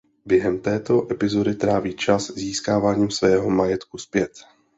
[0.25, 4.31] Během této epizody tráví čas získáváním svého majetku zpět.